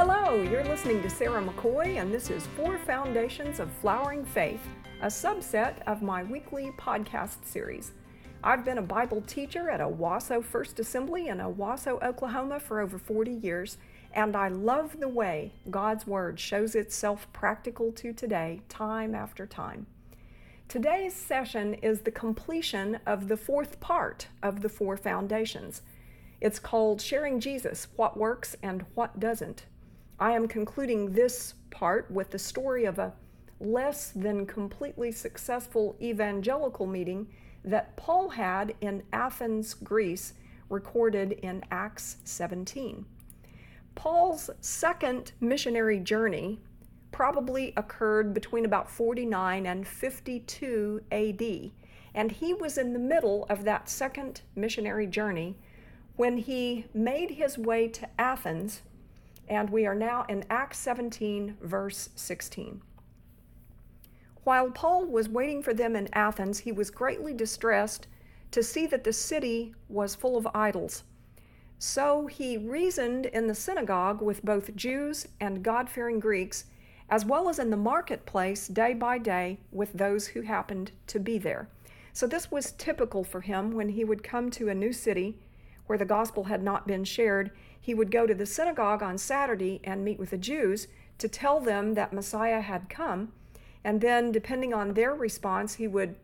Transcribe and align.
Hello, 0.00 0.40
you're 0.40 0.62
listening 0.62 1.02
to 1.02 1.10
Sarah 1.10 1.42
McCoy, 1.42 2.00
and 2.00 2.14
this 2.14 2.30
is 2.30 2.46
Four 2.56 2.78
Foundations 2.78 3.58
of 3.58 3.68
Flowering 3.68 4.24
Faith, 4.24 4.60
a 5.02 5.06
subset 5.06 5.82
of 5.88 6.02
my 6.02 6.22
weekly 6.22 6.70
podcast 6.78 7.44
series. 7.44 7.90
I've 8.44 8.64
been 8.64 8.78
a 8.78 8.82
Bible 8.82 9.22
teacher 9.22 9.68
at 9.68 9.80
Owasso 9.80 10.40
First 10.40 10.78
Assembly 10.78 11.26
in 11.26 11.38
Owasso, 11.38 12.00
Oklahoma 12.00 12.60
for 12.60 12.78
over 12.78 12.96
40 12.96 13.32
years, 13.32 13.78
and 14.12 14.36
I 14.36 14.46
love 14.46 15.00
the 15.00 15.08
way 15.08 15.52
God's 15.68 16.06
Word 16.06 16.38
shows 16.38 16.76
itself 16.76 17.26
practical 17.32 17.90
to 17.94 18.12
today, 18.12 18.60
time 18.68 19.16
after 19.16 19.46
time. 19.46 19.88
Today's 20.68 21.12
session 21.14 21.74
is 21.74 22.02
the 22.02 22.12
completion 22.12 23.00
of 23.04 23.26
the 23.26 23.36
fourth 23.36 23.80
part 23.80 24.28
of 24.44 24.60
the 24.60 24.68
four 24.68 24.96
foundations. 24.96 25.82
It's 26.40 26.60
called 26.60 27.00
Sharing 27.00 27.40
Jesus 27.40 27.88
What 27.96 28.16
Works 28.16 28.54
and 28.62 28.84
What 28.94 29.18
Doesn't. 29.18 29.64
I 30.20 30.32
am 30.32 30.48
concluding 30.48 31.12
this 31.12 31.54
part 31.70 32.10
with 32.10 32.30
the 32.30 32.38
story 32.38 32.84
of 32.84 32.98
a 32.98 33.12
less 33.60 34.10
than 34.10 34.46
completely 34.46 35.12
successful 35.12 35.96
evangelical 36.00 36.86
meeting 36.86 37.28
that 37.64 37.96
Paul 37.96 38.30
had 38.30 38.74
in 38.80 39.02
Athens, 39.12 39.74
Greece, 39.74 40.34
recorded 40.68 41.32
in 41.32 41.64
Acts 41.70 42.16
17. 42.24 43.04
Paul's 43.94 44.50
second 44.60 45.32
missionary 45.40 45.98
journey 45.98 46.58
probably 47.10 47.72
occurred 47.76 48.34
between 48.34 48.64
about 48.64 48.90
49 48.90 49.66
and 49.66 49.86
52 49.86 51.00
AD, 51.10 51.70
and 52.14 52.32
he 52.32 52.54
was 52.54 52.78
in 52.78 52.92
the 52.92 52.98
middle 52.98 53.46
of 53.48 53.64
that 53.64 53.88
second 53.88 54.42
missionary 54.54 55.06
journey 55.06 55.56
when 56.16 56.36
he 56.36 56.86
made 56.92 57.30
his 57.30 57.56
way 57.56 57.88
to 57.88 58.08
Athens, 58.18 58.82
and 59.48 59.70
we 59.70 59.86
are 59.86 59.94
now 59.94 60.24
in 60.28 60.44
Acts 60.50 60.78
17, 60.78 61.56
verse 61.60 62.10
16. 62.14 62.82
While 64.44 64.70
Paul 64.70 65.06
was 65.06 65.28
waiting 65.28 65.62
for 65.62 65.74
them 65.74 65.96
in 65.96 66.08
Athens, 66.12 66.60
he 66.60 66.72
was 66.72 66.90
greatly 66.90 67.34
distressed 67.34 68.06
to 68.50 68.62
see 68.62 68.86
that 68.86 69.04
the 69.04 69.12
city 69.12 69.74
was 69.88 70.14
full 70.14 70.36
of 70.36 70.48
idols. 70.54 71.02
So 71.78 72.26
he 72.26 72.56
reasoned 72.56 73.26
in 73.26 73.46
the 73.46 73.54
synagogue 73.54 74.20
with 74.20 74.44
both 74.44 74.74
Jews 74.74 75.28
and 75.40 75.62
God 75.62 75.88
fearing 75.88 76.18
Greeks, 76.18 76.64
as 77.10 77.24
well 77.24 77.48
as 77.48 77.58
in 77.58 77.70
the 77.70 77.76
marketplace 77.76 78.68
day 78.68 78.94
by 78.94 79.18
day 79.18 79.60
with 79.70 79.92
those 79.92 80.28
who 80.28 80.42
happened 80.42 80.92
to 81.06 81.20
be 81.20 81.38
there. 81.38 81.68
So 82.12 82.26
this 82.26 82.50
was 82.50 82.72
typical 82.72 83.22
for 83.22 83.42
him 83.42 83.72
when 83.72 83.90
he 83.90 84.04
would 84.04 84.24
come 84.24 84.50
to 84.52 84.68
a 84.68 84.74
new 84.74 84.92
city 84.92 85.38
where 85.86 85.98
the 85.98 86.04
gospel 86.04 86.44
had 86.44 86.62
not 86.62 86.86
been 86.86 87.04
shared. 87.04 87.50
He 87.88 87.94
would 87.94 88.10
go 88.10 88.26
to 88.26 88.34
the 88.34 88.44
synagogue 88.44 89.02
on 89.02 89.16
Saturday 89.16 89.80
and 89.82 90.04
meet 90.04 90.18
with 90.18 90.28
the 90.28 90.36
Jews 90.36 90.88
to 91.16 91.26
tell 91.26 91.58
them 91.58 91.94
that 91.94 92.12
Messiah 92.12 92.60
had 92.60 92.90
come. 92.90 93.32
And 93.82 94.02
then, 94.02 94.30
depending 94.30 94.74
on 94.74 94.92
their 94.92 95.14
response, 95.14 95.76
he 95.76 95.88
would 95.88 96.14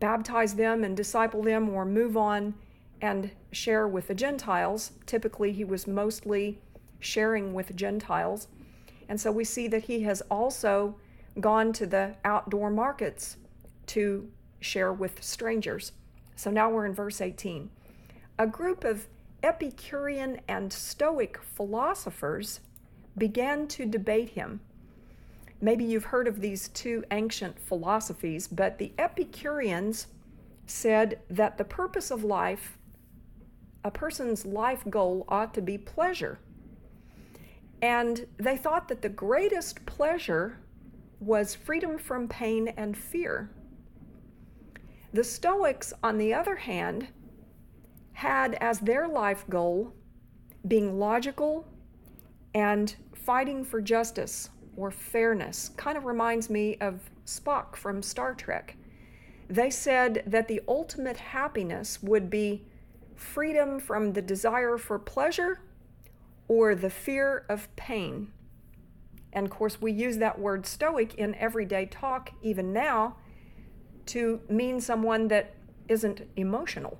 baptize 0.00 0.54
them 0.54 0.82
and 0.84 0.96
disciple 0.96 1.42
them 1.42 1.68
or 1.68 1.84
move 1.84 2.16
on 2.16 2.54
and 3.02 3.32
share 3.52 3.86
with 3.86 4.08
the 4.08 4.14
Gentiles. 4.14 4.92
Typically, 5.04 5.52
he 5.52 5.62
was 5.62 5.86
mostly 5.86 6.58
sharing 7.00 7.52
with 7.52 7.76
Gentiles. 7.76 8.48
And 9.10 9.20
so 9.20 9.30
we 9.30 9.44
see 9.44 9.68
that 9.68 9.82
he 9.82 10.04
has 10.04 10.22
also 10.30 10.96
gone 11.38 11.74
to 11.74 11.84
the 11.84 12.14
outdoor 12.24 12.70
markets 12.70 13.36
to 13.88 14.26
share 14.60 14.94
with 14.94 15.22
strangers. 15.22 15.92
So 16.34 16.50
now 16.50 16.70
we're 16.70 16.86
in 16.86 16.94
verse 16.94 17.20
18. 17.20 17.68
A 18.38 18.46
group 18.46 18.84
of 18.84 19.06
Epicurean 19.42 20.40
and 20.48 20.72
Stoic 20.72 21.38
philosophers 21.42 22.60
began 23.16 23.66
to 23.68 23.86
debate 23.86 24.30
him. 24.30 24.60
Maybe 25.60 25.84
you've 25.84 26.04
heard 26.04 26.28
of 26.28 26.40
these 26.40 26.68
two 26.68 27.04
ancient 27.10 27.58
philosophies, 27.58 28.46
but 28.46 28.78
the 28.78 28.92
Epicureans 28.98 30.06
said 30.66 31.20
that 31.30 31.58
the 31.58 31.64
purpose 31.64 32.10
of 32.10 32.24
life 32.24 32.78
a 33.84 33.90
person's 33.90 34.44
life 34.44 34.82
goal 34.90 35.24
ought 35.28 35.54
to 35.54 35.62
be 35.62 35.78
pleasure. 35.78 36.38
And 37.80 38.26
they 38.36 38.56
thought 38.56 38.88
that 38.88 39.02
the 39.02 39.08
greatest 39.08 39.86
pleasure 39.86 40.58
was 41.20 41.54
freedom 41.54 41.96
from 41.96 42.28
pain 42.28 42.68
and 42.76 42.96
fear. 42.96 43.50
The 45.12 45.24
Stoics, 45.24 45.92
on 46.02 46.18
the 46.18 46.34
other 46.34 46.56
hand, 46.56 47.08
had 48.18 48.54
as 48.54 48.80
their 48.80 49.06
life 49.06 49.44
goal 49.48 49.92
being 50.66 50.98
logical 50.98 51.64
and 52.52 52.96
fighting 53.14 53.64
for 53.64 53.80
justice 53.80 54.50
or 54.76 54.90
fairness. 54.90 55.70
Kind 55.76 55.96
of 55.96 56.04
reminds 56.04 56.50
me 56.50 56.76
of 56.80 56.98
Spock 57.24 57.76
from 57.76 58.02
Star 58.02 58.34
Trek. 58.34 58.76
They 59.48 59.70
said 59.70 60.24
that 60.26 60.48
the 60.48 60.60
ultimate 60.66 61.16
happiness 61.16 62.02
would 62.02 62.28
be 62.28 62.64
freedom 63.14 63.78
from 63.78 64.12
the 64.12 64.22
desire 64.22 64.78
for 64.78 64.98
pleasure 64.98 65.60
or 66.48 66.74
the 66.74 66.90
fear 66.90 67.46
of 67.48 67.68
pain. 67.76 68.32
And 69.32 69.46
of 69.46 69.52
course, 69.52 69.80
we 69.80 69.92
use 69.92 70.18
that 70.18 70.40
word 70.40 70.66
stoic 70.66 71.14
in 71.14 71.36
everyday 71.36 71.86
talk, 71.86 72.32
even 72.42 72.72
now, 72.72 73.14
to 74.06 74.40
mean 74.48 74.80
someone 74.80 75.28
that 75.28 75.54
isn't 75.86 76.22
emotional. 76.34 76.98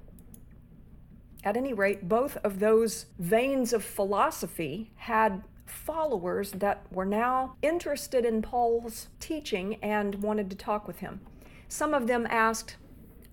At 1.45 1.57
any 1.57 1.73
rate, 1.73 2.09
both 2.09 2.37
of 2.39 2.59
those 2.59 3.07
veins 3.19 3.73
of 3.73 3.85
philosophy 3.85 4.91
had 4.97 5.43
followers 5.67 6.53
that 6.53 6.85
were 6.91 7.05
now 7.07 7.57
interested 7.63 8.25
in 8.25 8.43
Paul's 8.43 9.09
teaching 9.21 9.77
and 9.83 10.17
wanted 10.17 10.51
to 10.51 10.57
talk 10.57 10.87
with 10.87 10.99
him. 10.99 11.21
Some 11.69 11.95
of 11.95 12.07
them 12.07 12.27
asked, 12.29 12.77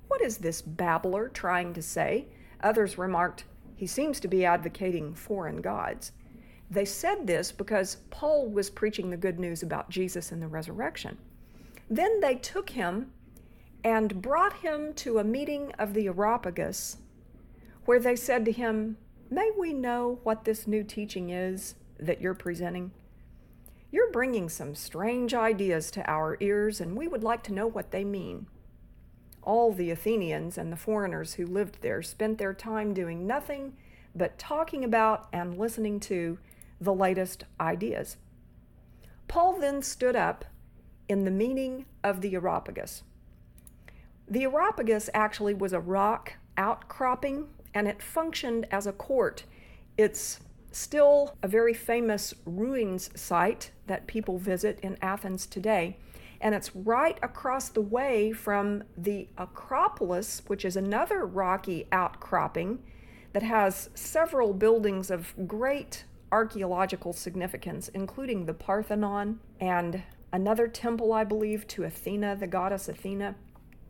What 0.08 0.22
is 0.22 0.38
this 0.38 0.62
babbler 0.62 1.30
trying 1.30 1.74
to 1.74 1.82
say? 1.82 2.28
Others 2.62 2.98
remarked, 2.98 3.46
he 3.76 3.88
seems 3.88 4.20
to 4.20 4.28
be 4.28 4.46
advocating 4.46 5.14
foreign 5.14 5.62
gods. 5.62 6.12
They 6.70 6.86
said 6.86 7.28
this 7.28 7.52
because 7.52 7.98
Paul 8.10 8.48
was 8.50 8.70
preaching 8.70 9.10
the 9.10 9.18
good 9.18 9.40
news 9.40 9.64
about 9.64 9.90
Jesus 9.90 10.32
and 10.32 10.42
the 10.42 10.48
resurrection. 10.48 11.18
Then 11.90 12.20
they 12.20 12.36
took 12.36 12.70
him 12.70 13.12
and 13.84 14.22
brought 14.22 14.54
him 14.54 14.94
to 14.96 15.20
a 15.20 15.24
meeting 15.24 15.72
of 15.78 15.94
the 15.94 16.08
Areopagus, 16.08 16.98
where 17.86 18.00
they 18.00 18.16
said 18.16 18.46
to 18.46 18.52
him, 18.52 18.98
May 19.30 19.52
we 19.58 19.74
know 19.74 20.20
what 20.24 20.46
this 20.46 20.68
new 20.68 20.84
teaching 20.84 21.30
is 21.30 21.76
that 22.00 22.22
you're 22.22 22.36
presenting? 22.36 22.92
You're 23.92 24.12
bringing 24.12 24.50
some 24.50 24.76
strange 24.76 25.34
ideas 25.34 25.90
to 25.92 26.10
our 26.10 26.38
ears, 26.40 26.82
and 26.82 26.98
we 26.98 27.08
would 27.08 27.24
like 27.24 27.44
to 27.44 27.54
know 27.54 27.68
what 27.68 27.92
they 27.92 28.04
mean. 28.04 28.48
All 29.42 29.72
the 29.72 29.92
Athenians 29.92 30.58
and 30.58 30.72
the 30.72 30.78
foreigners 30.78 31.36
who 31.36 31.46
lived 31.46 31.82
there 31.82 32.02
spent 32.02 32.38
their 32.38 32.54
time 32.54 32.94
doing 32.94 33.26
nothing 33.26 33.74
but 34.16 34.38
talking 34.38 34.84
about 34.84 35.28
and 35.32 35.58
listening 35.58 36.00
to 36.00 36.40
the 36.80 36.94
latest 36.94 37.44
ideas. 37.60 38.18
Paul 39.28 39.60
then 39.60 39.82
stood 39.82 40.16
up 40.16 40.46
in 41.08 41.26
the 41.26 41.32
meaning 41.32 41.86
of 42.04 42.22
the 42.22 42.34
Areopagus. 42.36 43.04
The 44.28 44.46
Areopagus 44.46 45.10
actually 45.14 45.54
was 45.54 45.74
a 45.74 45.80
rock 45.80 46.34
outcropping 46.58 47.48
and 47.76 47.88
it 47.88 48.02
functioned 48.02 48.66
as 48.72 48.88
a 48.88 48.94
court. 48.94 49.44
It's 49.98 50.40
still 50.72 51.38
a 51.44 51.48
very 51.48 51.74
famous 51.76 52.34
ruins 52.46 53.12
site 53.16 53.70
that 53.86 54.08
people 54.08 54.40
visit 54.40 54.80
in 54.82 54.98
Athens 55.02 55.46
today 55.46 55.98
and 56.42 56.54
it's 56.54 56.76
right 56.76 57.18
across 57.24 57.70
the 57.70 57.82
way 57.82 58.32
from 58.32 58.84
the 58.98 59.28
Acropolis, 59.38 60.42
which 60.48 60.66
is 60.66 60.76
another 60.76 61.26
rocky 61.26 61.88
outcropping 61.92 62.84
that 63.34 63.44
has 63.44 63.90
several 63.96 64.54
buildings 64.54 65.10
of 65.10 65.34
great 65.48 66.06
archaeological 66.32 67.14
significance, 67.14 67.90
including 67.90 68.46
the 68.46 68.54
Parthenon 68.54 69.40
and 69.60 70.04
another 70.32 70.68
temple, 70.68 71.14
I 71.14 71.24
believe, 71.24 71.68
to 71.70 71.84
Athena, 71.84 72.36
the 72.36 72.48
goddess 72.48 72.88
Athena. 72.88 73.36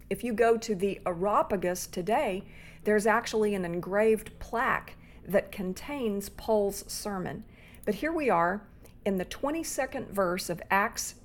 If 0.09 0.23
you 0.23 0.33
go 0.33 0.57
to 0.57 0.75
the 0.75 1.01
Areopagus 1.05 1.87
today, 1.87 2.43
there's 2.83 3.07
actually 3.07 3.55
an 3.55 3.65
engraved 3.65 4.37
plaque 4.39 4.95
that 5.27 5.51
contains 5.51 6.29
Paul's 6.29 6.83
sermon. 6.91 7.43
But 7.85 7.95
here 7.95 8.13
we 8.13 8.29
are 8.29 8.61
in 9.05 9.17
the 9.17 9.25
22nd 9.25 10.09
verse 10.09 10.49
of 10.49 10.61
Acts 10.69 11.15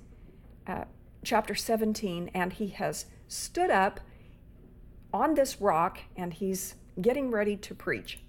uh, 0.67 0.85
chapter 1.23 1.53
17, 1.53 2.31
and 2.33 2.53
he 2.53 2.69
has 2.69 3.05
stood 3.27 3.69
up 3.69 3.99
on 5.13 5.35
this 5.35 5.61
rock 5.61 5.99
and 6.15 6.33
he's 6.33 6.75
getting 6.99 7.29
ready 7.29 7.55
to 7.57 7.75
preach. 7.75 8.19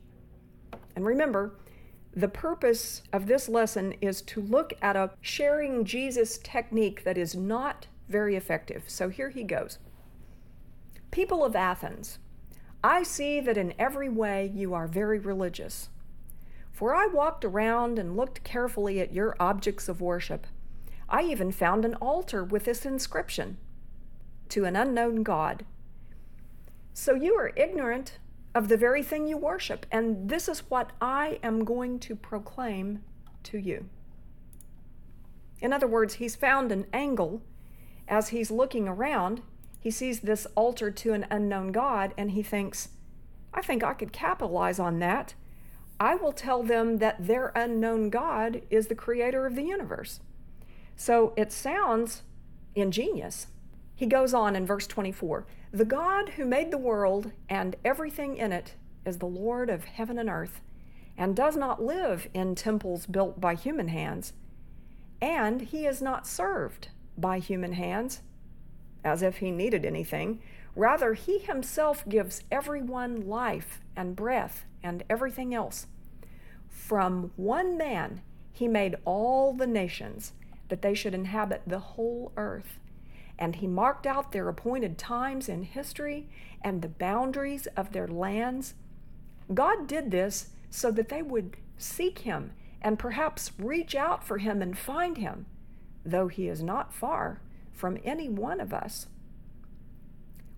And 0.95 1.07
remember, 1.07 1.55
the 2.15 2.29
purpose 2.29 3.03
of 3.13 3.27
this 3.27 3.49
lesson 3.49 3.95
is 4.03 4.21
to 4.23 4.43
look 4.43 4.75
at 4.83 4.97
a 4.97 5.13
sharing 5.23 5.85
Jesus 5.85 6.39
technique 6.39 7.05
that 7.05 7.17
is 7.17 7.35
not 7.35 7.87
very 8.09 8.37
effective. 8.37 8.85
So 8.87 9.09
here 9.09 9.31
he 9.31 9.45
goes. 9.45 9.79
People 11.13 11.45
of 11.45 11.55
Athens, 11.55 12.19
I 12.83 13.03
see 13.03 13.39
that 13.39 13.59
in 13.59 13.75
every 13.79 14.09
way 14.09 14.51
you 14.53 14.73
are 14.73 14.89
very 14.89 15.19
religious. 15.19 15.91
For 16.73 16.95
I 16.95 17.07
walked 17.07 17.45
around 17.45 17.99
and 17.99 18.17
looked 18.17 18.43
carefully 18.43 18.99
at 18.99 19.13
your 19.13 19.37
objects 19.39 19.89
of 19.89 20.01
worship. 20.01 20.47
I 21.11 21.23
even 21.25 21.53
found 21.53 21.85
an 21.85 21.95
altar 21.97 22.43
with 22.43 22.65
this 22.65 22.87
inscription 22.87 23.59
To 24.49 24.65
an 24.65 24.75
unknown 24.75 25.23
God. 25.23 25.67
So 26.95 27.15
you 27.15 27.35
are 27.35 27.53
ignorant 27.57 28.19
of 28.55 28.69
the 28.69 28.79
very 28.79 29.03
thing 29.03 29.27
you 29.27 29.37
worship, 29.37 29.85
and 29.93 30.31
this 30.31 30.49
is 30.49 30.71
what 30.71 30.93
I 31.01 31.39
am 31.43 31.65
going 31.65 31.99
to 32.01 32.17
proclaim 32.17 33.03
to 33.45 33.59
you. 33.59 33.89
In 35.61 35.75
other 35.75 35.87
words, 35.87 36.15
he's 36.15 36.37
found 36.37 36.73
an 36.73 36.87
angle 36.93 37.43
as 38.09 38.29
he's 38.29 38.51
looking 38.51 38.89
around. 38.89 39.43
He 39.83 39.91
sees 39.91 40.21
this 40.21 40.47
altar 40.55 40.93
to 40.93 41.13
an 41.13 41.27
unknown 41.29 41.73
God, 41.73 42.15
and 42.17 42.31
he 42.31 42.43
thinks, 42.45 42.91
I 43.53 43.63
think 43.63 43.83
I 43.83 43.95
could 43.95 44.13
capitalize 44.13 44.79
on 44.79 45.01
that. 45.01 45.35
I 45.99 46.15
will 46.15 46.33
tell 46.33 46.63
them 46.63 46.99
that 46.99 47.27
their 47.27 47.53
unknown 47.57 48.09
God 48.09 48.63
is 48.71 48.87
the 48.87 48.95
creator 48.95 49.45
of 49.45 49.57
the 49.57 49.65
universe. 49.65 50.21
So 50.95 51.33
it 51.37 51.51
sounds 51.51 52.23
ingenious. 52.77 53.49
He 53.97 54.07
goes 54.07 54.33
on 54.33 54.55
in 54.55 54.65
verse 54.65 54.87
24 54.87 55.47
The 55.73 55.85
God 55.85 56.31
who 56.31 56.45
made 56.45 56.71
the 56.71 56.79
world 56.79 57.33
and 57.49 57.75
everything 57.85 58.37
in 58.37 58.53
it 58.53 58.77
is 59.05 59.19
the 59.19 59.27
Lord 59.27 59.69
of 59.69 59.85
heaven 59.85 60.17
and 60.17 60.29
earth, 60.29 60.61
and 61.19 61.35
does 61.35 61.57
not 61.57 61.83
live 61.83 62.29
in 62.33 62.55
temples 62.55 63.07
built 63.07 63.41
by 63.41 63.57
human 63.57 63.89
hands, 63.89 64.33
and 65.21 65.61
he 65.61 65.87
is 65.87 66.01
not 66.01 66.27
served 66.27 66.89
by 67.19 67.41
human 67.41 67.73
hands, 67.73 68.23
as 69.05 69.23
if 69.23 69.39
he 69.39 69.51
needed 69.51 69.85
anything. 69.85 70.41
Rather, 70.75 71.15
he 71.15 71.39
himself 71.39 72.09
gives 72.09 72.43
everyone 72.51 73.27
life 73.27 73.81
and 73.97 74.17
breath 74.17 74.65
and 74.83 75.03
everything 75.11 75.55
else. 75.55 75.87
From 76.69 77.33
one 77.37 77.77
man, 77.77 78.23
he 78.53 78.69
made 78.69 78.97
all 79.05 79.53
the 79.53 79.67
nations 79.67 80.33
that 80.69 80.83
they 80.83 80.95
should 80.95 81.15
inhabit 81.15 81.63
the 81.67 81.79
whole 81.79 82.33
earth. 82.37 82.79
And 83.39 83.57
he 83.57 83.67
marked 83.67 84.07
out 84.07 84.33
their 84.33 84.49
appointed 84.49 84.99
times 84.99 85.49
in 85.49 85.65
history 85.65 86.29
and 86.63 86.81
the 86.81 86.89
boundaries 86.89 87.67
of 87.77 87.93
their 87.93 88.09
lands. 88.09 88.75
God 89.53 89.87
did 89.87 90.11
this 90.11 90.51
so 90.71 90.91
that 90.93 91.09
they 91.09 91.23
would 91.23 91.57
seek 91.77 92.21
him 92.21 92.53
and 92.81 92.99
perhaps 92.99 93.53
reach 93.59 93.95
out 93.95 94.25
for 94.25 94.39
him 94.39 94.63
and 94.63 94.79
find 94.79 95.19
him, 95.19 95.47
though 96.05 96.29
he 96.29 96.49
is 96.49 96.63
not 96.63 96.95
far 96.95 97.41
from 97.73 97.99
any 98.05 98.29
one 98.29 98.61
of 98.61 98.73
us. 98.73 99.07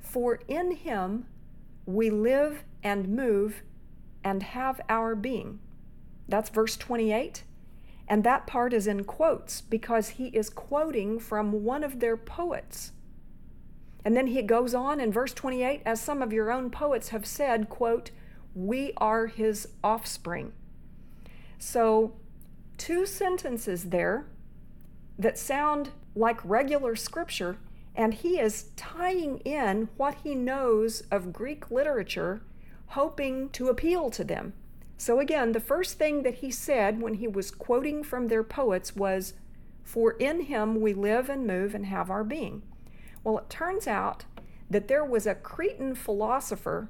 For 0.01 0.41
in 0.49 0.73
him 0.73 1.27
we 1.87 2.11
live 2.11 2.65
and 2.83 3.09
move 3.09 3.63
and 4.23 4.43
have 4.43 4.81
our 4.89 5.15
being. 5.15 5.61
That's 6.29 6.51
verse 6.51 6.77
28. 6.77 7.45
And 8.07 8.25
that 8.25 8.47
part 8.47 8.73
is 8.73 8.87
in 8.87 9.05
quotes 9.05 9.61
because 9.61 10.11
he 10.11 10.27
is 10.29 10.51
quoting 10.51 11.19
from 11.19 11.65
one 11.65 11.83
of 11.83 12.01
their 12.01 12.17
poets. 12.17 12.93
And 14.05 14.15
then 14.15 14.29
he 14.29 14.43
goes 14.43 14.75
on 14.75 15.01
in 15.01 15.11
verse 15.11 15.33
28 15.33 15.83
as 15.87 16.01
some 16.01 16.21
of 16.21 16.33
your 16.33 16.53
own 16.53 16.71
poets 16.71 17.09
have 17.09 17.25
said, 17.25 17.71
quote, 17.71 18.11
we 18.55 18.93
are 18.99 19.27
his 19.27 19.69
offspring. 19.83 20.53
So, 21.59 22.15
two 22.77 23.07
sentences 23.07 23.85
there 23.85 24.27
that 25.19 25.39
sound 25.39 25.91
like 26.15 26.45
regular 26.45 26.97
scripture 26.97 27.59
and 27.95 28.15
he 28.15 28.41
is 28.41 28.71
tying 28.77 29.39
in 29.39 29.89
what 29.97 30.17
he 30.25 30.35
knows 30.35 31.03
of 31.11 31.33
Greek 31.33 31.71
literature, 31.71 32.43
hoping 32.89 33.49
to 33.51 33.69
appeal 33.69 34.11
to 34.11 34.25
them. 34.25 34.53
So, 34.97 35.21
again, 35.21 35.53
the 35.53 35.61
first 35.61 35.99
thing 35.99 36.23
that 36.23 36.37
he 36.37 36.51
said 36.51 37.01
when 37.01 37.15
he 37.15 37.29
was 37.29 37.51
quoting 37.51 38.03
from 38.03 38.29
their 38.29 38.43
poets 38.43 38.97
was, 38.97 39.35
For 39.83 40.13
in 40.13 40.43
him 40.43 40.81
we 40.81 40.93
live 40.93 41.29
and 41.29 41.47
move 41.47 41.75
and 41.75 41.87
have 41.87 42.11
our 42.11 42.25
being. 42.25 42.63
Well, 43.23 43.39
it 43.39 43.51
turns 43.51 43.87
out 43.87 44.25
that 44.71 44.89
there 44.89 45.05
was 45.05 45.27
a 45.27 45.35
Cretan 45.35 45.95
philosopher. 45.95 46.89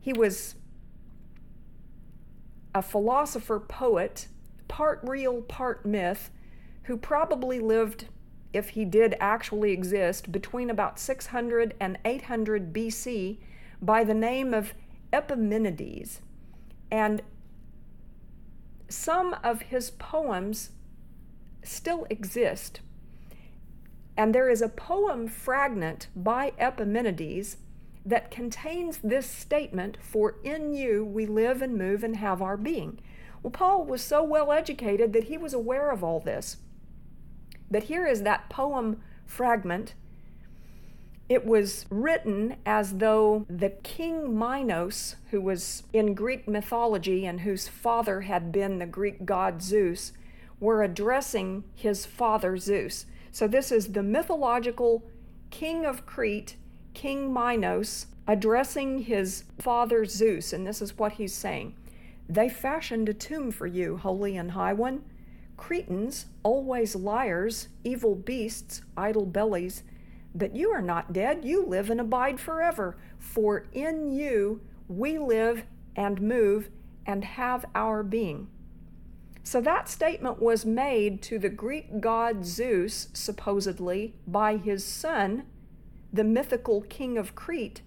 He 0.00 0.12
was 0.12 0.56
a 2.74 2.82
philosopher 2.82 3.60
poet, 3.60 4.28
part 4.66 5.00
real, 5.02 5.42
part 5.42 5.84
myth, 5.84 6.30
who 6.84 6.96
probably 6.96 7.60
lived 7.60 8.06
if 8.52 8.70
he 8.70 8.84
did 8.84 9.14
actually 9.20 9.72
exist, 9.72 10.32
between 10.32 10.70
about 10.70 10.98
600 10.98 11.74
and 11.78 11.98
800 12.04 12.72
BC 12.72 13.38
by 13.80 14.02
the 14.04 14.14
name 14.14 14.52
of 14.52 14.74
Epimenides. 15.12 16.20
And 16.90 17.22
some 18.88 19.36
of 19.44 19.62
his 19.62 19.90
poems 19.90 20.70
still 21.62 22.06
exist. 22.10 22.80
And 24.16 24.34
there 24.34 24.50
is 24.50 24.60
a 24.60 24.68
poem 24.68 25.28
fragment 25.28 26.08
by 26.16 26.52
Epimenides 26.58 27.56
that 28.04 28.30
contains 28.30 28.98
this 28.98 29.26
statement 29.26 29.98
For 30.00 30.36
in 30.42 30.74
you 30.74 31.04
we 31.04 31.26
live 31.26 31.62
and 31.62 31.76
move 31.76 32.02
and 32.02 32.16
have 32.16 32.42
our 32.42 32.56
being. 32.56 33.00
Well, 33.42 33.50
Paul 33.52 33.84
was 33.84 34.02
so 34.02 34.22
well 34.22 34.52
educated 34.52 35.12
that 35.12 35.24
he 35.24 35.38
was 35.38 35.54
aware 35.54 35.90
of 35.90 36.02
all 36.02 36.18
this. 36.20 36.56
But 37.70 37.84
here 37.84 38.06
is 38.06 38.22
that 38.22 38.48
poem 38.48 39.00
fragment. 39.26 39.94
It 41.28 41.46
was 41.46 41.86
written 41.90 42.56
as 42.66 42.98
though 42.98 43.46
the 43.48 43.70
king 43.70 44.36
Minos, 44.36 45.14
who 45.30 45.40
was 45.40 45.84
in 45.92 46.14
Greek 46.14 46.48
mythology 46.48 47.24
and 47.24 47.42
whose 47.42 47.68
father 47.68 48.22
had 48.22 48.50
been 48.50 48.78
the 48.78 48.86
Greek 48.86 49.24
god 49.24 49.62
Zeus, 49.62 50.12
were 50.58 50.82
addressing 50.82 51.64
his 51.74 52.04
father 52.04 52.56
Zeus. 52.56 53.06
So 53.30 53.46
this 53.46 53.70
is 53.70 53.92
the 53.92 54.02
mythological 54.02 55.04
king 55.50 55.84
of 55.84 56.04
Crete, 56.04 56.56
King 56.94 57.32
Minos, 57.32 58.06
addressing 58.26 59.02
his 59.02 59.44
father 59.58 60.04
Zeus. 60.04 60.52
And 60.52 60.66
this 60.66 60.82
is 60.82 60.98
what 60.98 61.12
he's 61.12 61.34
saying 61.34 61.74
They 62.28 62.48
fashioned 62.48 63.08
a 63.08 63.14
tomb 63.14 63.52
for 63.52 63.68
you, 63.68 63.96
holy 63.96 64.36
and 64.36 64.50
high 64.50 64.72
one. 64.72 65.04
Cretans, 65.60 66.24
always 66.42 66.96
liars, 66.96 67.68
evil 67.84 68.14
beasts, 68.14 68.80
idle 68.96 69.26
bellies, 69.26 69.82
but 70.34 70.56
you 70.56 70.70
are 70.70 70.80
not 70.80 71.12
dead, 71.12 71.44
you 71.44 71.64
live 71.66 71.90
and 71.90 72.00
abide 72.00 72.40
forever. 72.40 72.96
For 73.18 73.66
in 73.74 74.10
you 74.10 74.62
we 74.88 75.18
live 75.18 75.64
and 75.94 76.22
move 76.22 76.70
and 77.04 77.24
have 77.24 77.66
our 77.74 78.02
being. 78.02 78.48
So 79.42 79.60
that 79.60 79.90
statement 79.90 80.40
was 80.40 80.64
made 80.64 81.20
to 81.24 81.38
the 81.38 81.50
Greek 81.50 82.00
god 82.00 82.46
Zeus, 82.46 83.08
supposedly, 83.12 84.14
by 84.26 84.56
his 84.56 84.82
son, 84.82 85.44
the 86.10 86.24
mythical 86.24 86.80
king 86.80 87.18
of 87.18 87.34
Crete. 87.34 87.82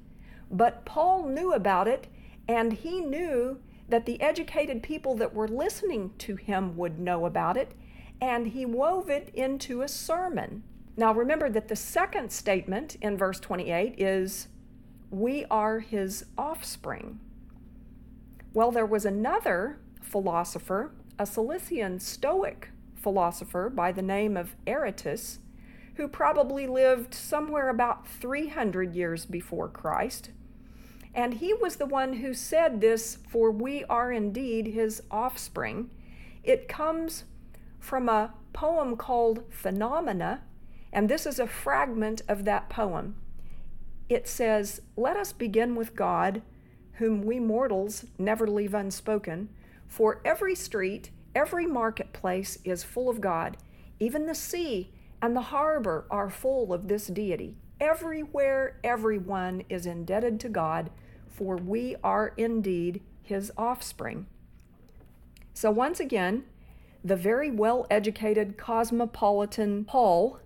But 0.51 0.85
Paul 0.85 1.27
knew 1.27 1.51
about 1.51 1.87
it, 1.87 2.05
and 2.47 2.73
he 2.73 3.01
knew 3.01 3.59
that 3.89 4.05
the 4.05 4.21
educated 4.21 4.81
people 4.81 5.15
that 5.15 5.33
were 5.33 5.47
listening 5.47 6.11
to 6.19 6.35
him 6.35 6.77
would 6.77 6.99
know 6.99 7.25
about 7.25 7.57
it, 7.57 7.73
and 8.21 8.47
he 8.47 8.65
wove 8.65 9.09
it 9.09 9.29
into 9.33 9.81
a 9.81 9.87
sermon. 9.87 10.63
Now 10.95 11.13
remember 11.13 11.49
that 11.49 11.67
the 11.67 11.75
second 11.75 12.31
statement 12.31 12.97
in 13.01 13.17
verse 13.17 13.39
28 13.39 13.95
is, 13.97 14.47
We 15.09 15.45
are 15.45 15.79
his 15.79 16.25
offspring. 16.37 17.19
Well, 18.53 18.71
there 18.71 18.85
was 18.85 19.05
another 19.05 19.79
philosopher, 20.01 20.93
a 21.17 21.25
Cilician 21.25 21.99
Stoic 21.99 22.69
philosopher 22.95 23.69
by 23.69 23.91
the 23.91 24.01
name 24.01 24.37
of 24.37 24.55
Aratus, 24.67 25.39
who 25.95 26.07
probably 26.07 26.67
lived 26.67 27.13
somewhere 27.13 27.69
about 27.69 28.07
300 28.07 28.95
years 28.95 29.25
before 29.25 29.67
Christ. 29.67 30.31
And 31.15 31.35
he 31.35 31.53
was 31.53 31.75
the 31.75 31.85
one 31.85 32.13
who 32.13 32.33
said 32.33 32.81
this, 32.81 33.19
for 33.29 33.51
we 33.51 33.83
are 33.85 34.11
indeed 34.11 34.67
his 34.67 35.03
offspring. 35.11 35.91
It 36.43 36.67
comes 36.67 37.25
from 37.79 38.09
a 38.09 38.33
poem 38.51 38.97
called 38.97 39.43
Phenomena, 39.49 40.41
and 40.91 41.09
this 41.09 41.25
is 41.25 41.39
a 41.39 41.47
fragment 41.47 42.21
of 42.27 42.45
that 42.45 42.69
poem. 42.69 43.15
It 44.09 44.27
says, 44.27 44.81
Let 44.95 45.17
us 45.17 45.33
begin 45.33 45.75
with 45.75 45.95
God, 45.95 46.41
whom 46.93 47.21
we 47.21 47.39
mortals 47.39 48.05
never 48.17 48.47
leave 48.47 48.73
unspoken, 48.73 49.49
for 49.87 50.21
every 50.25 50.55
street, 50.55 51.11
every 51.35 51.65
marketplace 51.65 52.57
is 52.63 52.83
full 52.83 53.09
of 53.09 53.21
God. 53.21 53.57
Even 53.99 54.25
the 54.25 54.35
sea 54.35 54.91
and 55.21 55.35
the 55.35 55.41
harbor 55.41 56.05
are 56.09 56.29
full 56.29 56.73
of 56.73 56.87
this 56.87 57.07
deity. 57.07 57.57
Everywhere, 57.79 58.79
everyone 58.83 59.63
is 59.69 59.85
indebted 59.85 60.39
to 60.41 60.49
God 60.49 60.89
for 61.33 61.57
we 61.57 61.95
are 62.03 62.33
indeed 62.37 63.01
his 63.21 63.51
offspring. 63.57 64.27
So, 65.53 65.71
once 65.71 65.99
again, 65.99 66.43
the 67.03 67.15
very 67.15 67.51
well 67.51 67.85
educated 67.89 68.57
cosmopolitan 68.57 69.85
Paul 69.85 70.39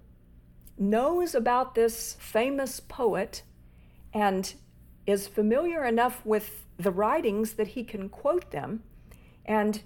knows 0.77 1.35
about 1.35 1.75
this 1.75 2.17
famous 2.19 2.79
poet 2.79 3.43
and 4.13 4.53
is 5.05 5.27
familiar 5.27 5.85
enough 5.85 6.25
with 6.25 6.65
the 6.77 6.91
writings 6.91 7.53
that 7.53 7.69
he 7.69 7.83
can 7.83 8.09
quote 8.09 8.51
them. 8.51 8.83
And 9.45 9.81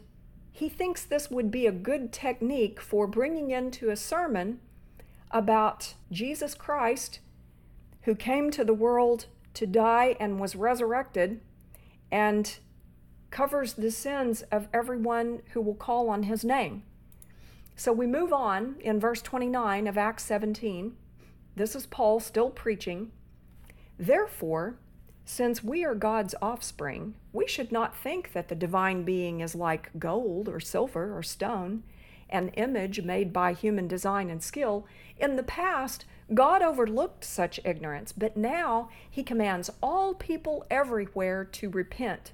he 0.51 0.67
thinks 0.67 1.03
this 1.03 1.31
would 1.31 1.51
be 1.51 1.65
a 1.65 1.72
good 1.72 2.12
technique 2.12 2.81
for 2.81 3.08
bringing 3.08 3.51
into 3.51 3.89
a 3.89 3.96
sermon 3.96 4.60
about 5.29 5.93
Jesus 6.12 6.53
Christ, 6.53 7.20
who 8.01 8.15
came 8.15 8.51
to 8.51 8.65
the 8.65 8.74
world 8.74 9.27
to 9.53 9.67
die 9.67 10.15
and 10.20 10.39
was 10.39 10.55
resurrected, 10.55 11.41
and 12.12 12.58
covers 13.29 13.74
the 13.74 13.91
sins 13.91 14.41
of 14.51 14.67
everyone 14.74 15.41
who 15.53 15.62
will 15.62 15.75
call 15.75 16.10
on 16.10 16.24
his 16.24 16.43
name. 16.43 16.84
So 17.75 17.91
we 17.91 18.05
move 18.05 18.34
on 18.34 18.75
in 18.81 19.00
verse 19.00 19.22
29 19.22 19.88
of 19.88 19.98
Acts 19.98 20.25
17. 20.25 20.96
This 21.55 21.75
is 21.75 21.86
Paul 21.86 22.20
still 22.20 22.50
preaching. 22.50 23.12
Therefore, 23.98 24.75
since 25.25 25.63
we 25.63 25.84
are 25.86 25.96
God's 25.96 26.36
offspring, 26.41 27.15
we 27.31 27.48
should 27.48 27.72
not 27.72 27.96
think 27.96 28.34
that 28.34 28.50
the 28.50 28.55
divine 28.55 29.03
being 29.03 29.39
is 29.39 29.55
like 29.55 29.91
gold 29.98 30.50
or 30.50 30.60
silver 30.60 31.17
or 31.17 31.24
stone, 31.24 31.84
an 32.32 32.50
image 32.50 33.02
made 33.02 33.34
by 33.34 33.54
human 33.54 33.88
design 33.88 34.30
and 34.30 34.42
skill. 34.42 34.86
In 35.18 35.36
the 35.36 35.44
past, 35.44 36.06
God 36.34 36.62
overlooked 36.62 37.26
such 37.26 37.60
ignorance, 37.66 38.12
but 38.12 38.38
now 38.38 38.90
he 39.10 39.24
commands 39.24 39.70
all 39.82 40.14
people 40.14 40.66
everywhere 40.70 41.44
to 41.46 41.70
repent. 41.70 42.32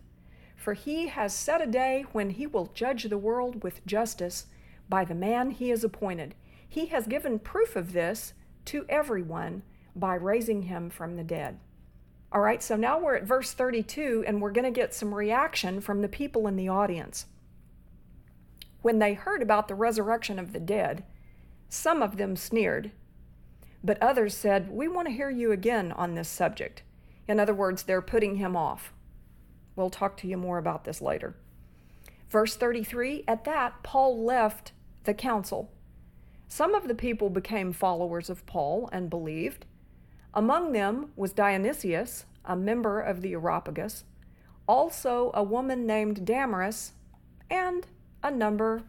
For 0.56 0.74
he 0.74 1.08
has 1.08 1.34
set 1.34 1.62
a 1.62 1.68
day 1.68 2.06
when 2.12 2.32
he 2.32 2.46
will 2.46 2.72
judge 2.74 3.04
the 3.04 3.18
world 3.18 3.63
with 3.63 3.86
justice 3.86 4.48
by 4.89 5.04
the 5.06 5.16
man 5.16 5.51
he 5.51 5.70
has 5.70 5.84
appointed. 5.84 6.36
He 6.68 6.88
has 6.88 7.08
given 7.08 7.39
proof 7.39 7.75
of 7.75 7.94
this 7.94 8.34
to 8.66 8.86
everyone 8.89 9.63
by 9.96 10.16
raising 10.16 10.63
him 10.63 10.89
from 10.89 11.16
the 11.16 11.24
dead. 11.24 11.60
All 12.32 12.42
right, 12.42 12.62
so 12.62 12.75
now 12.75 13.00
we're 13.00 13.16
at 13.16 13.24
verse 13.24 13.54
32, 13.54 14.25
and 14.27 14.42
we're 14.42 14.51
going 14.51 14.66
to 14.66 14.80
get 14.80 14.94
some 14.94 15.13
reaction 15.13 15.80
from 15.80 16.01
the 16.01 16.10
people 16.10 16.48
in 16.48 16.58
the 16.58 16.68
audience. 16.68 17.25
When 18.81 19.00
they 19.00 19.13
heard 19.13 19.41
about 19.41 19.67
the 19.67 19.75
resurrection 19.75 20.39
of 20.39 20.53
the 20.53 20.60
dead, 20.60 21.03
some 21.69 22.01
of 22.01 22.17
them 22.17 22.36
sneered, 22.36 22.91
but 23.84 24.01
others 24.01 24.36
said, 24.36 24.69
We 24.69 24.88
want 24.88 25.07
to 25.07 25.13
hear 25.13 25.29
you 25.29 25.51
again 25.51 25.91
on 25.91 26.15
this 26.15 26.29
subject. 26.29 26.84
In 27.27 27.39
other 27.39 27.53
words, 27.53 27.84
they're 27.84 28.01
putting 28.01 28.36
him 28.36 28.55
off. 28.55 28.93
We'll 29.75 29.89
talk 29.89 30.17
to 30.17 30.27
you 30.27 30.38
more 30.38 30.57
about 30.57 30.86
this 30.86 31.01
later. 31.01 31.36
Verse 32.29 32.55
33 32.55 33.24
At 33.27 33.43
that, 33.46 33.84
Paul 33.84 34.24
left 34.24 34.72
the 35.03 35.13
council. 35.13 35.72
Some 36.48 36.74
of 36.74 36.88
the 36.88 36.96
people 36.96 37.29
became 37.29 37.74
followers 37.74 38.29
of 38.29 38.46
Paul 38.46 38.89
and 38.91 39.10
believed. 39.10 39.65
Among 40.34 40.72
them 40.72 41.12
was 41.15 41.34
Dionysius, 41.34 42.25
a 42.46 42.55
member 42.55 43.01
of 43.01 43.22
the 43.22 43.34
Areopagus, 43.34 44.05
also 44.67 45.31
a 45.34 45.43
woman 45.43 45.86
named 45.86 46.25
Damaris, 46.25 46.93
and 47.50 47.88
a 48.27 48.31
number 48.31 48.84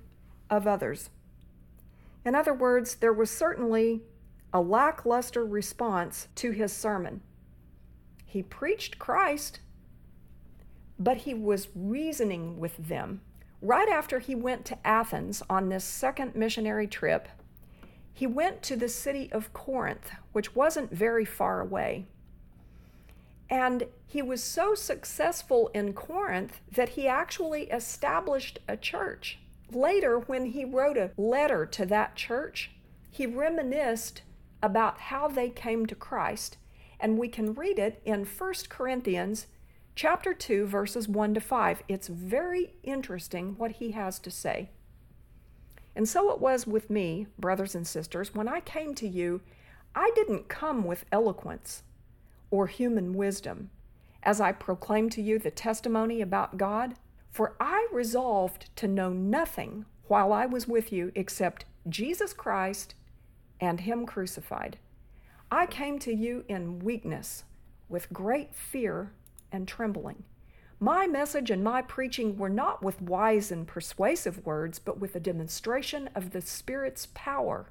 of 0.50 0.66
others. 0.66 1.11
In 2.25 2.35
other 2.35 2.52
words, 2.52 2.97
there 2.97 3.12
was 3.12 3.30
certainly 3.30 4.02
a 4.52 4.61
lackluster 4.61 5.45
response 5.45 6.28
to 6.35 6.50
his 6.50 6.73
sermon. 6.73 7.21
He 8.25 8.42
preached 8.42 8.99
Christ, 8.99 9.61
but 10.99 11.18
he 11.18 11.35
was 11.35 11.68
reasoning 11.75 12.59
with 12.59 12.76
them. 12.76 13.21
Right 13.62 13.88
after 13.88 14.18
he 14.18 14.35
went 14.35 14.64
to 14.66 14.87
Athens 14.87 15.42
on 15.49 15.68
this 15.68 15.85
second 15.85 16.35
missionary 16.35 16.87
trip, 16.87 17.28
he 18.12 18.26
went 18.26 18.62
to 18.64 18.76
the 18.76 18.88
city 18.88 19.30
of 19.33 19.52
Corinth, 19.52 20.11
which 20.33 20.54
wasn't 20.54 20.92
very 20.92 21.25
far 21.25 21.61
away. 21.61 22.07
And 23.50 23.85
he 24.07 24.23
was 24.23 24.43
so 24.43 24.75
successful 24.75 25.71
in 25.75 25.95
Corinth 25.95 26.61
that 26.71 26.90
he 26.90 27.09
actually 27.09 27.64
established 27.64 28.59
a 28.69 28.76
church. 28.76 29.38
Later, 29.73 30.19
when 30.19 30.47
he 30.47 30.64
wrote 30.64 30.97
a 30.97 31.11
letter 31.17 31.67
to 31.67 31.87
that 31.87 32.14
church, 32.14 32.71
he 33.11 33.26
reminisced 33.26 34.23
about 34.62 35.00
how 35.00 35.28
they 35.28 35.50
came 35.50 35.87
to 35.87 35.95
Christ, 35.95 36.57
and 37.00 37.19
we 37.19 37.28
can 37.28 37.55
read 37.55 37.78
it 37.78 38.00
in 38.05 38.25
1 38.25 38.55
Corinthians 38.69 39.47
chapter 39.95 40.33
2 40.33 40.67
verses 40.67 41.09
1 41.09 41.35
to 41.35 41.40
5. 41.40 41.83
It's 41.88 42.09
very 42.09 42.75
interesting 42.83 43.55
what 43.59 43.73
he 43.73 43.93
has 43.93 44.19
to 44.21 44.31
say. 44.31 44.71
And 45.97 46.09
so 46.09 46.31
it 46.31 46.40
was 46.40 46.67
with 46.67 46.90
me, 46.90 47.26
brothers 47.38 47.75
and 47.75 47.87
sisters, 47.87 48.35
when 48.35 48.47
I 48.47 48.61
came 48.61 48.95
to 48.95 49.09
you, 49.09 49.40
I 49.95 50.12
didn't 50.14 50.49
come 50.49 50.85
with 50.85 51.05
eloquence 51.11 51.83
or 52.50 52.67
human 52.67 53.14
wisdom 53.14 53.71
as 54.23 54.40
I 54.40 54.52
proclaimed 54.52 55.12
to 55.12 55.23
you 55.23 55.38
the 55.38 55.50
testimony 55.50 56.21
about 56.21 56.57
God, 56.57 56.95
for 57.31 57.55
I 57.61 57.87
resolved 57.93 58.75
to 58.76 58.88
know 58.88 59.11
nothing 59.11 59.85
while 60.07 60.33
I 60.33 60.47
was 60.47 60.67
with 60.67 60.93
you 60.93 61.12
except 61.14 61.64
Jesus 61.88 62.33
Christ 62.33 62.95
and 63.61 63.81
Him 63.81 64.07
crucified. 64.07 64.78
I 65.50 65.67
came 65.67 65.99
to 66.00 66.14
you 66.14 66.45
in 66.49 66.81
weakness, 66.81 67.45
with 67.88 68.12
great 68.12 68.55
fear 68.55 69.12
and 69.50 69.67
trembling. 69.67 70.25
My 70.81 71.07
message 71.07 71.50
and 71.50 71.64
my 71.64 71.83
preaching 71.83 72.37
were 72.37 72.50
not 72.50 72.83
with 72.83 73.00
wise 73.00 73.50
and 73.50 73.67
persuasive 73.67 74.45
words, 74.45 74.78
but 74.78 75.00
with 75.00 75.17
a 75.17 75.21
demonstration 75.21 76.09
of 76.14 76.31
the 76.31 76.40
Spirit's 76.40 77.09
power, 77.14 77.71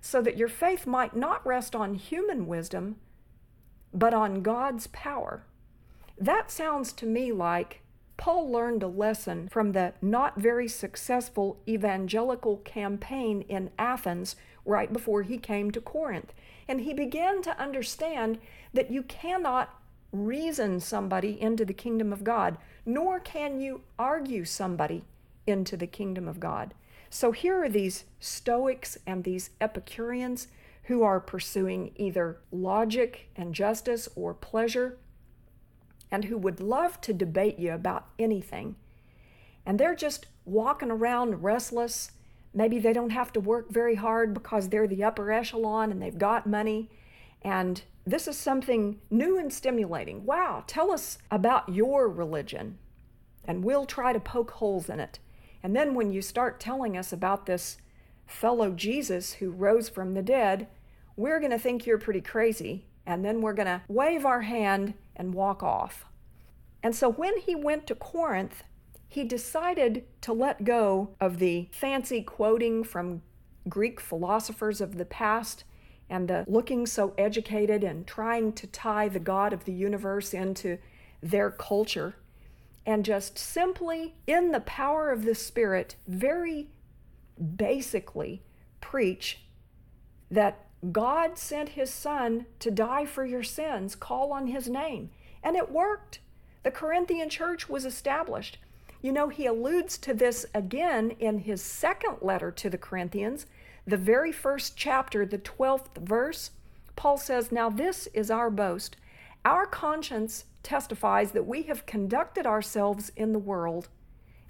so 0.00 0.22
that 0.22 0.36
your 0.36 0.48
faith 0.48 0.86
might 0.86 1.14
not 1.14 1.46
rest 1.46 1.76
on 1.76 1.94
human 1.94 2.46
wisdom, 2.46 2.96
but 3.92 4.14
on 4.14 4.42
God's 4.42 4.86
power. 4.88 5.44
That 6.18 6.50
sounds 6.50 6.92
to 6.94 7.06
me 7.06 7.32
like 7.32 7.80
Paul 8.16 8.50
learned 8.50 8.82
a 8.82 8.88
lesson 8.88 9.48
from 9.48 9.72
the 9.72 9.94
not 10.02 10.40
very 10.40 10.66
successful 10.68 11.58
evangelical 11.68 12.58
campaign 12.58 13.42
in 13.42 13.70
Athens 13.78 14.34
right 14.64 14.92
before 14.92 15.22
he 15.22 15.38
came 15.38 15.70
to 15.70 15.80
Corinth. 15.80 16.34
And 16.66 16.80
he 16.80 16.92
began 16.92 17.40
to 17.42 17.58
understand 17.58 18.38
that 18.74 18.90
you 18.90 19.02
cannot 19.04 19.74
reason 20.12 20.80
somebody 20.80 21.40
into 21.40 21.64
the 21.64 21.72
kingdom 21.72 22.12
of 22.12 22.24
God, 22.24 22.58
nor 22.84 23.20
can 23.20 23.60
you 23.60 23.82
argue 23.98 24.44
somebody 24.44 25.04
into 25.46 25.76
the 25.76 25.86
kingdom 25.86 26.26
of 26.26 26.40
God. 26.40 26.74
So 27.10 27.32
here 27.32 27.62
are 27.62 27.68
these 27.68 28.04
Stoics 28.20 28.98
and 29.06 29.24
these 29.24 29.50
Epicureans 29.60 30.48
who 30.88 31.02
are 31.02 31.20
pursuing 31.20 31.92
either 31.96 32.38
logic 32.50 33.28
and 33.36 33.54
justice 33.54 34.08
or 34.16 34.32
pleasure, 34.32 34.98
and 36.10 36.24
who 36.24 36.38
would 36.38 36.60
love 36.60 36.98
to 37.02 37.12
debate 37.12 37.58
you 37.58 37.72
about 37.72 38.06
anything. 38.18 38.74
And 39.66 39.78
they're 39.78 39.94
just 39.94 40.26
walking 40.46 40.90
around 40.90 41.42
restless. 41.42 42.12
Maybe 42.54 42.78
they 42.78 42.94
don't 42.94 43.10
have 43.10 43.34
to 43.34 43.40
work 43.40 43.70
very 43.70 43.96
hard 43.96 44.32
because 44.32 44.70
they're 44.70 44.86
the 44.86 45.04
upper 45.04 45.30
echelon 45.30 45.92
and 45.92 46.00
they've 46.00 46.16
got 46.16 46.46
money. 46.46 46.88
And 47.42 47.82
this 48.06 48.26
is 48.26 48.38
something 48.38 48.98
new 49.10 49.38
and 49.38 49.52
stimulating. 49.52 50.24
Wow, 50.24 50.64
tell 50.66 50.90
us 50.90 51.18
about 51.30 51.68
your 51.68 52.08
religion, 52.08 52.78
and 53.44 53.62
we'll 53.62 53.84
try 53.84 54.14
to 54.14 54.20
poke 54.20 54.52
holes 54.52 54.88
in 54.88 55.00
it. 55.00 55.18
And 55.62 55.76
then 55.76 55.94
when 55.94 56.12
you 56.12 56.22
start 56.22 56.58
telling 56.58 56.96
us 56.96 57.12
about 57.12 57.44
this 57.44 57.76
fellow 58.26 58.70
Jesus 58.70 59.34
who 59.34 59.50
rose 59.50 59.90
from 59.90 60.14
the 60.14 60.22
dead, 60.22 60.66
we're 61.18 61.40
going 61.40 61.50
to 61.50 61.58
think 61.58 61.84
you're 61.84 61.98
pretty 61.98 62.20
crazy, 62.20 62.86
and 63.04 63.24
then 63.24 63.40
we're 63.40 63.52
going 63.52 63.66
to 63.66 63.82
wave 63.88 64.24
our 64.24 64.42
hand 64.42 64.94
and 65.16 65.34
walk 65.34 65.64
off. 65.64 66.04
And 66.80 66.94
so 66.94 67.10
when 67.10 67.36
he 67.38 67.56
went 67.56 67.88
to 67.88 67.96
Corinth, 67.96 68.62
he 69.08 69.24
decided 69.24 70.04
to 70.20 70.32
let 70.32 70.62
go 70.62 71.16
of 71.20 71.40
the 71.40 71.68
fancy 71.72 72.22
quoting 72.22 72.84
from 72.84 73.22
Greek 73.68 73.98
philosophers 73.98 74.80
of 74.80 74.96
the 74.96 75.04
past 75.04 75.64
and 76.08 76.28
the 76.28 76.44
looking 76.46 76.86
so 76.86 77.14
educated 77.18 77.82
and 77.82 78.06
trying 78.06 78.52
to 78.52 78.68
tie 78.68 79.08
the 79.08 79.18
God 79.18 79.52
of 79.52 79.64
the 79.64 79.72
universe 79.72 80.32
into 80.32 80.78
their 81.20 81.50
culture, 81.50 82.14
and 82.86 83.04
just 83.04 83.36
simply, 83.36 84.14
in 84.28 84.52
the 84.52 84.60
power 84.60 85.10
of 85.10 85.24
the 85.24 85.34
Spirit, 85.34 85.96
very 86.06 86.68
basically 87.56 88.44
preach 88.80 89.40
that 90.30 90.67
God 90.92 91.38
sent 91.38 91.70
his 91.70 91.92
Son 91.92 92.46
to 92.60 92.70
die 92.70 93.04
for 93.04 93.24
your 93.24 93.42
sins, 93.42 93.96
call 93.96 94.32
on 94.32 94.46
his 94.46 94.68
name. 94.68 95.10
And 95.42 95.56
it 95.56 95.70
worked. 95.70 96.20
The 96.62 96.70
Corinthian 96.70 97.28
church 97.28 97.68
was 97.68 97.84
established. 97.84 98.58
You 99.02 99.12
know, 99.12 99.28
he 99.28 99.46
alludes 99.46 99.96
to 99.98 100.14
this 100.14 100.46
again 100.54 101.12
in 101.18 101.40
his 101.40 101.62
second 101.62 102.18
letter 102.20 102.50
to 102.50 102.70
the 102.70 102.78
Corinthians 102.78 103.46
the 103.88 103.96
very 103.96 104.32
first 104.32 104.76
chapter, 104.76 105.24
the 105.24 105.38
12th 105.38 105.96
verse, 105.96 106.50
Paul 106.94 107.16
says, 107.16 107.50
Now 107.50 107.70
this 107.70 108.06
is 108.12 108.30
our 108.30 108.50
boast. 108.50 108.96
Our 109.46 109.64
conscience 109.64 110.44
testifies 110.62 111.32
that 111.32 111.46
we 111.46 111.62
have 111.62 111.86
conducted 111.86 112.44
ourselves 112.44 113.10
in 113.16 113.32
the 113.32 113.38
world, 113.38 113.88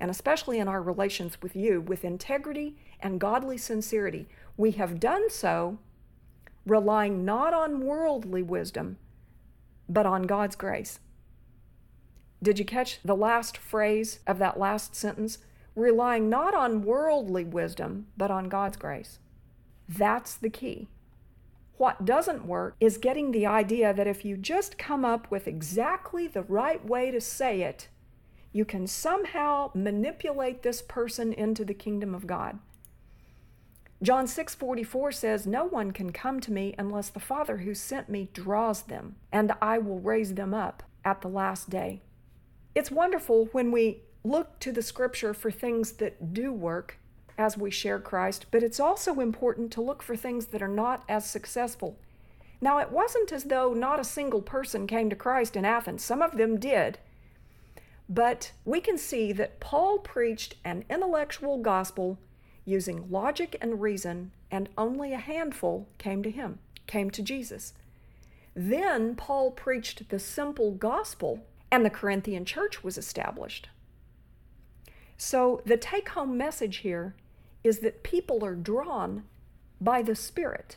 and 0.01 0.11
especially 0.11 0.59
in 0.59 0.67
our 0.67 0.83
relations 0.83 1.41
with 1.41 1.55
you, 1.55 1.81
with 1.81 2.05
integrity 2.05 2.79
and 2.99 3.21
godly 3.21 3.57
sincerity. 3.57 4.27
We 4.57 4.73
have 4.73 4.99
done 4.99 5.31
so 5.31 5.79
relying 6.71 7.25
not 7.25 7.55
on 7.55 7.81
worldly 7.81 8.43
wisdom, 8.43 8.99
but 9.89 10.07
on 10.07 10.23
God's 10.23 10.57
grace. 10.57 11.01
Did 12.43 12.59
you 12.59 12.65
catch 12.65 13.01
the 13.03 13.17
last 13.17 13.57
phrase 13.57 14.21
of 14.27 14.39
that 14.39 14.59
last 14.59 14.95
sentence? 14.95 15.39
Relying 15.75 16.29
not 16.29 16.55
on 16.55 16.83
worldly 16.83 17.45
wisdom, 17.45 18.07
but 18.17 18.31
on 18.31 18.49
God's 18.49 18.77
grace. 18.77 19.19
That's 19.89 20.35
the 20.35 20.51
key. 20.51 20.89
What 21.79 22.05
doesn't 22.05 22.47
work 22.47 22.75
is 22.81 22.99
getting 22.99 23.31
the 23.31 23.47
idea 23.47 23.95
that 23.95 24.09
if 24.09 24.25
you 24.25 24.37
just 24.37 24.79
come 24.79 25.05
up 25.05 25.31
with 25.31 25.47
exactly 25.47 26.27
the 26.27 26.43
right 26.43 26.85
way 26.85 27.11
to 27.13 27.21
say 27.21 27.63
it, 27.63 27.89
you 28.53 28.65
can 28.65 28.87
somehow 28.87 29.71
manipulate 29.75 30.63
this 30.63 30.83
person 30.83 31.33
into 31.33 31.65
the 31.65 31.75
kingdom 31.75 32.15
of 32.15 32.27
God. 32.27 32.59
John 34.01 34.27
6:44 34.27 35.11
says, 35.11 35.47
"No 35.47 35.65
one 35.65 35.91
can 35.91 36.13
come 36.13 36.39
to 36.41 36.53
me 36.53 36.75
unless 36.79 37.09
the 37.09 37.19
Father 37.19 37.59
who 37.59 37.75
sent 37.75 38.09
me 38.09 38.31
draws 38.33 38.83
them, 38.83 39.17
and 39.33 39.53
I 39.61 39.79
will 39.79 39.99
raise 39.99 40.35
them 40.35 40.55
up 40.55 40.85
at 41.05 41.21
the 41.21 41.29
last 41.29 41.69
day." 41.69 42.03
It's 42.75 42.93
wonderful 42.93 43.47
when 43.47 43.73
we 43.73 44.05
look 44.23 44.61
to 44.61 44.71
the 44.71 44.83
scripture 44.83 45.35
for 45.35 45.51
things 45.51 45.93
that 45.95 46.33
do 46.33 46.53
work 46.53 46.99
as 47.37 47.57
we 47.57 47.71
share 47.71 47.99
Christ, 47.99 48.47
but 48.51 48.63
it's 48.63 48.79
also 48.79 49.21
important 49.21 49.73
to 49.73 49.81
look 49.81 50.03
for 50.03 50.17
things 50.17 50.49
that 50.49 50.63
are 50.63 50.69
not 50.69 51.03
as 51.09 51.29
successful. 51.29 51.99
Now, 52.61 52.79
it 52.79 52.91
wasn't 52.91 53.33
as 53.33 53.45
though 53.45 53.73
not 53.73 54.01
a 54.01 54.05
single 54.05 54.43
person 54.43 54.87
came 54.87 55.11
to 55.11 55.17
Christ 55.17 55.57
in 55.57 55.65
Athens. 55.65 56.05
Some 56.05 56.23
of 56.23 56.37
them 56.37 56.59
did. 56.59 56.99
But 58.09 58.53
we 58.65 58.81
can 58.81 58.97
see 58.97 59.33
that 59.33 59.61
Paul 59.61 59.99
preached 59.99 60.57
an 60.65 60.85
intellectual 60.89 61.59
gospel 61.59 62.19
using 62.69 63.11
logic 63.11 63.57
and 63.61 63.81
reason, 63.81 64.31
and 64.51 64.69
only 64.77 65.13
a 65.13 65.19
handful 65.19 65.89
came 65.97 66.23
to 66.23 66.31
him, 66.31 66.59
came 66.87 67.11
to 67.11 67.23
Jesus. 67.23 67.73
Then 68.55 69.15
Paul 69.17 69.51
preached 69.51 70.09
the 70.11 70.19
simple 70.19 70.73
gospel, 70.73 71.47
and 71.71 71.85
the 71.85 71.91
Corinthian 71.91 72.45
church 72.45 72.85
was 72.85 72.99
established. 72.99 73.69
So 75.17 75.63
the 75.65 75.77
take 75.77 76.11
home 76.11 76.37
message 76.37 76.79
here 76.79 77.15
is 77.65 77.79
that 77.81 78.03
people 78.03 78.45
are 78.45 78.55
drawn 78.55 79.25
by 79.81 80.03
the 80.03 80.15
Spirit, 80.15 80.77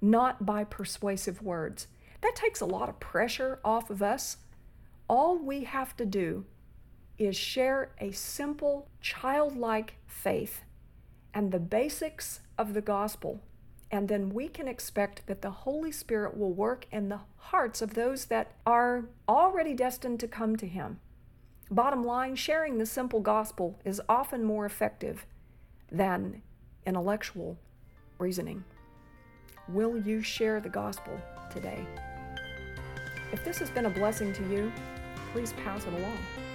not 0.00 0.46
by 0.46 0.64
persuasive 0.64 1.42
words. 1.42 1.88
That 2.20 2.36
takes 2.36 2.60
a 2.60 2.66
lot 2.66 2.88
of 2.88 3.00
pressure 3.00 3.58
off 3.64 3.90
of 3.90 4.02
us. 4.02 4.38
All 5.08 5.38
we 5.38 5.64
have 5.64 5.96
to 5.96 6.06
do 6.06 6.44
is 7.18 7.36
share 7.36 7.90
a 7.98 8.12
simple, 8.12 8.88
childlike 9.00 9.94
faith 10.06 10.62
and 11.36 11.52
the 11.52 11.60
basics 11.60 12.40
of 12.56 12.72
the 12.72 12.80
gospel. 12.80 13.42
And 13.90 14.08
then 14.08 14.30
we 14.30 14.48
can 14.48 14.66
expect 14.66 15.26
that 15.26 15.42
the 15.42 15.50
Holy 15.50 15.92
Spirit 15.92 16.34
will 16.34 16.54
work 16.54 16.86
in 16.90 17.10
the 17.10 17.20
hearts 17.36 17.82
of 17.82 17.92
those 17.92 18.24
that 18.24 18.52
are 18.64 19.10
already 19.28 19.74
destined 19.74 20.18
to 20.20 20.28
come 20.28 20.56
to 20.56 20.66
Him. 20.66 20.98
Bottom 21.70 22.02
line, 22.02 22.36
sharing 22.36 22.78
the 22.78 22.86
simple 22.86 23.20
gospel 23.20 23.78
is 23.84 24.00
often 24.08 24.44
more 24.44 24.64
effective 24.64 25.26
than 25.92 26.40
intellectual 26.86 27.58
reasoning. 28.18 28.64
Will 29.68 29.98
you 29.98 30.22
share 30.22 30.58
the 30.62 30.70
gospel 30.70 31.20
today? 31.52 31.86
If 33.30 33.44
this 33.44 33.58
has 33.58 33.68
been 33.68 33.84
a 33.84 33.90
blessing 33.90 34.32
to 34.32 34.42
you, 34.48 34.72
please 35.34 35.52
pass 35.52 35.84
it 35.84 35.92
along. 35.92 36.45